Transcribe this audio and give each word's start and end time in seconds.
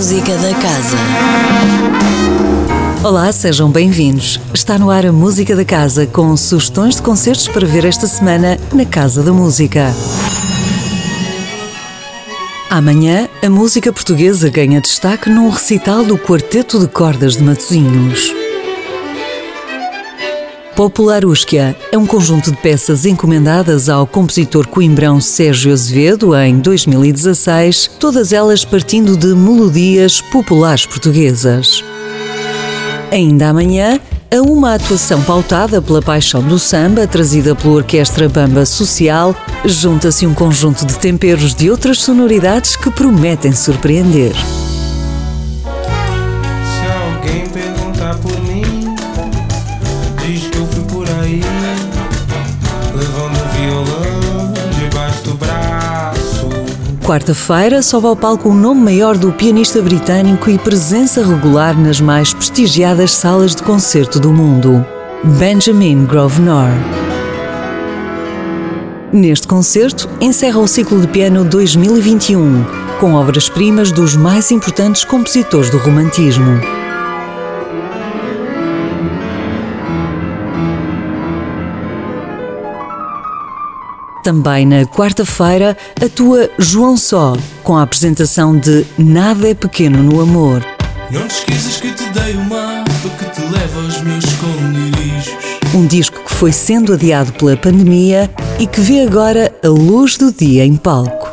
música 0.00 0.34
da 0.38 0.54
casa. 0.54 0.96
Olá, 3.04 3.30
sejam 3.32 3.70
bem-vindos. 3.70 4.40
Está 4.54 4.78
no 4.78 4.90
ar 4.90 5.04
a 5.04 5.12
Música 5.12 5.54
da 5.54 5.62
Casa 5.62 6.06
com 6.06 6.34
sugestões 6.38 6.96
de 6.96 7.02
concertos 7.02 7.48
para 7.48 7.66
ver 7.66 7.84
esta 7.84 8.06
semana 8.06 8.58
na 8.72 8.86
Casa 8.86 9.22
da 9.22 9.30
Música. 9.30 9.94
Amanhã, 12.70 13.28
a 13.44 13.50
música 13.50 13.92
portuguesa 13.92 14.48
ganha 14.48 14.80
destaque 14.80 15.28
num 15.28 15.50
recital 15.50 16.02
do 16.02 16.16
Quarteto 16.16 16.78
de 16.78 16.88
Cordas 16.88 17.36
de 17.36 17.42
Matosinhos. 17.42 18.32
Popularusquia 20.80 21.76
é 21.92 21.98
um 21.98 22.06
conjunto 22.06 22.50
de 22.50 22.56
peças 22.56 23.04
encomendadas 23.04 23.90
ao 23.90 24.06
compositor 24.06 24.66
coimbrão 24.66 25.20
Sérgio 25.20 25.74
Azevedo 25.74 26.34
em 26.34 26.58
2016, 26.58 27.90
todas 28.00 28.32
elas 28.32 28.64
partindo 28.64 29.14
de 29.14 29.26
melodias 29.34 30.22
populares 30.22 30.86
portuguesas. 30.86 31.84
Ainda 33.12 33.48
amanhã, 33.48 34.00
a 34.34 34.40
uma 34.40 34.74
atuação 34.74 35.22
pautada 35.22 35.82
pela 35.82 36.00
paixão 36.00 36.42
do 36.42 36.58
samba, 36.58 37.06
trazida 37.06 37.54
pela 37.54 37.74
Orquestra 37.74 38.26
Bamba 38.26 38.64
Social, 38.64 39.36
junta-se 39.66 40.26
um 40.26 40.32
conjunto 40.32 40.86
de 40.86 40.98
temperos 40.98 41.54
de 41.54 41.70
outras 41.70 42.00
sonoridades 42.00 42.74
que 42.74 42.90
prometem 42.90 43.52
surpreender. 43.52 44.32
Quarta-feira 57.10 57.82
sobe 57.82 58.06
ao 58.06 58.14
palco 58.14 58.50
o 58.50 58.54
nome 58.54 58.82
maior 58.82 59.18
do 59.18 59.32
pianista 59.32 59.82
britânico 59.82 60.48
e 60.48 60.56
presença 60.56 61.26
regular 61.26 61.76
nas 61.76 62.00
mais 62.00 62.32
prestigiadas 62.32 63.10
salas 63.10 63.52
de 63.52 63.64
concerto 63.64 64.20
do 64.20 64.32
mundo, 64.32 64.86
Benjamin 65.24 66.04
Grosvenor. 66.04 66.68
Neste 69.12 69.48
concerto, 69.48 70.08
encerra 70.20 70.60
o 70.60 70.68
ciclo 70.68 71.00
de 71.00 71.08
piano 71.08 71.44
2021, 71.44 72.64
com 73.00 73.14
obras-primas 73.14 73.90
dos 73.90 74.14
mais 74.14 74.52
importantes 74.52 75.02
compositores 75.02 75.68
do 75.68 75.78
romantismo. 75.78 76.79
Também 84.22 84.66
na 84.66 84.84
quarta-feira 84.84 85.76
atua 86.04 86.50
João 86.58 86.94
Só, 86.96 87.34
com 87.62 87.76
a 87.76 87.82
apresentação 87.82 88.56
de 88.56 88.86
Nada 88.98 89.48
é 89.48 89.54
Pequeno 89.54 90.02
no 90.02 90.20
Amor. 90.20 90.62
Não 91.10 91.26
te 91.26 91.36
esqueças 91.36 91.80
que 91.80 91.90
te 91.90 92.04
dei 92.10 92.34
o 92.34 92.44
mapa 92.44 92.84
que 93.18 93.24
te 93.30 93.40
leva 93.40 93.80
aos 93.82 94.02
meus 94.02 94.24
esconderijos. 94.24 95.34
Um 95.74 95.86
disco 95.86 96.22
que 96.22 96.34
foi 96.34 96.52
sendo 96.52 96.92
adiado 96.92 97.32
pela 97.32 97.56
pandemia 97.56 98.30
e 98.58 98.66
que 98.66 98.80
vê 98.80 99.02
agora 99.02 99.52
a 99.64 99.68
luz 99.68 100.18
do 100.18 100.30
dia 100.30 100.66
em 100.66 100.76
palco. 100.76 101.28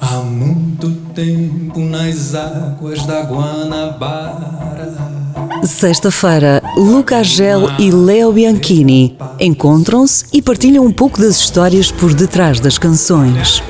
Há 0.00 0.18
tempo 1.20 1.78
nas 1.80 2.34
águas 2.34 3.04
da 3.04 3.20
Guanabara. 3.20 4.58
Sexta-feira, 5.62 6.62
Luca 6.78 7.18
Argel 7.18 7.70
e 7.78 7.90
Leo 7.90 8.32
Bianchini 8.32 9.18
encontram-se 9.38 10.24
e 10.32 10.40
partilham 10.40 10.86
um 10.86 10.92
pouco 10.92 11.20
das 11.20 11.36
histórias 11.36 11.92
por 11.92 12.14
detrás 12.14 12.58
das 12.58 12.78
canções. 12.78 13.62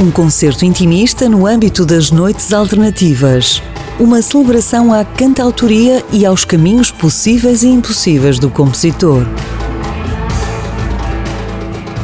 Um 0.00 0.12
concerto 0.12 0.64
intimista 0.64 1.28
no 1.28 1.44
âmbito 1.44 1.84
das 1.84 2.12
Noites 2.12 2.52
Alternativas. 2.52 3.60
Uma 3.98 4.22
celebração 4.22 4.92
à 4.92 5.04
cantautoria 5.04 6.04
e 6.12 6.24
aos 6.24 6.44
caminhos 6.44 6.92
possíveis 6.92 7.64
e 7.64 7.68
impossíveis 7.68 8.38
do 8.38 8.48
compositor. 8.48 9.26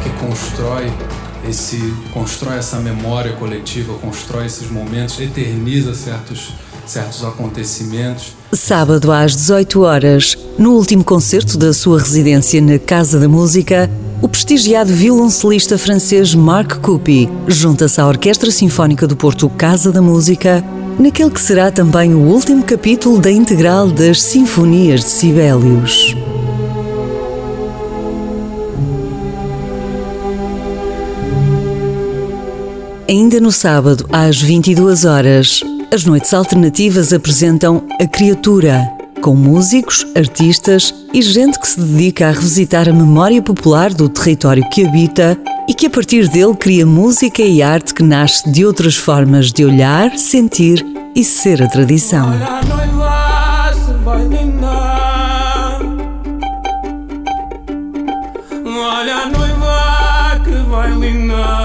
que 0.03 0.09
constrói 0.19 0.91
esse 1.49 1.77
constrói 2.13 2.57
essa 2.57 2.79
memória 2.79 3.33
coletiva, 3.33 3.93
constrói 3.95 4.45
esses 4.45 4.69
momentos, 4.69 5.19
eterniza 5.19 5.93
certos 5.93 6.53
certos 6.85 7.23
acontecimentos. 7.23 8.33
Sábado 8.53 9.11
às 9.11 9.35
18 9.35 9.81
horas, 9.81 10.37
no 10.57 10.73
último 10.73 11.03
concerto 11.03 11.57
da 11.57 11.73
sua 11.73 11.99
residência 11.99 12.61
na 12.61 12.79
Casa 12.79 13.19
da 13.19 13.27
Música, 13.27 13.89
o 14.21 14.27
prestigiado 14.27 14.93
violoncelista 14.93 15.77
francês 15.77 16.33
Marc 16.33 16.79
Coupi 16.79 17.29
junta-se 17.47 17.99
à 17.99 18.07
Orquestra 18.07 18.49
Sinfónica 18.51 19.07
do 19.07 19.15
Porto 19.15 19.49
Casa 19.49 19.91
da 19.91 20.01
Música, 20.01 20.63
naquele 20.97 21.31
que 21.31 21.41
será 21.41 21.69
também 21.71 22.13
o 22.13 22.19
último 22.19 22.63
capítulo 22.63 23.19
da 23.19 23.31
integral 23.31 23.89
das 23.89 24.21
Sinfonias 24.21 25.01
de 25.01 25.09
Sibelius. 25.09 26.15
Ainda 33.07 33.39
no 33.39 33.51
sábado, 33.51 34.07
às 34.11 34.41
22 34.41 35.05
horas, 35.05 35.61
as 35.93 36.05
noites 36.05 36.33
alternativas 36.33 37.13
apresentam 37.13 37.83
A 38.01 38.07
Criatura, 38.07 38.81
com 39.21 39.35
músicos, 39.35 40.03
artistas 40.15 40.91
e 41.13 41.21
gente 41.21 41.59
que 41.59 41.67
se 41.67 41.79
dedica 41.79 42.27
a 42.27 42.31
revisitar 42.31 42.89
a 42.89 42.93
memória 42.93 43.43
popular 43.43 43.93
do 43.93 44.09
território 44.09 44.67
que 44.71 44.87
habita 44.87 45.37
e 45.69 45.73
que 45.75 45.85
a 45.85 45.89
partir 45.89 46.27
dele 46.29 46.55
cria 46.55 46.83
música 46.83 47.43
e 47.43 47.61
arte 47.61 47.93
que 47.93 48.01
nasce 48.01 48.49
de 48.51 48.65
outras 48.65 48.95
formas 48.95 49.51
de 49.51 49.63
olhar, 49.63 50.17
sentir 50.17 50.83
e 51.15 51.23
ser 51.23 51.61
a 51.61 51.67
tradição. 51.67 52.27
Olha 52.27 52.47
a 59.15 59.25
noiva 59.29 60.41
que 60.43 60.69
vai. 60.69 61.64